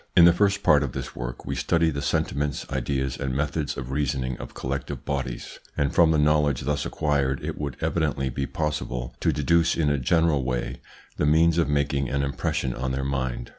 In 0.17 0.25
the 0.25 0.33
first 0.33 0.63
part 0.63 0.81
of 0.81 0.93
this 0.93 1.15
work 1.15 1.45
we 1.45 1.53
studied 1.53 1.93
the 1.93 2.01
sentiments, 2.01 2.65
ideas, 2.71 3.17
and 3.19 3.35
methods 3.35 3.77
of 3.77 3.91
reasoning 3.91 4.35
of 4.39 4.55
collective 4.55 5.05
bodies, 5.05 5.59
and 5.77 5.93
from 5.93 6.09
the 6.09 6.17
knowledge 6.17 6.61
thus 6.61 6.87
acquired 6.87 7.43
it 7.43 7.55
would 7.55 7.77
evidently 7.81 8.29
be 8.31 8.47
possible 8.47 9.13
to 9.19 9.31
deduce 9.31 9.75
in 9.77 9.91
a 9.91 9.99
general 9.99 10.43
way 10.43 10.81
the 11.17 11.27
means 11.27 11.59
of 11.59 11.69
making 11.69 12.09
an 12.09 12.23
impression 12.23 12.73
on 12.73 12.93
their 12.93 13.05
mind. 13.05 13.49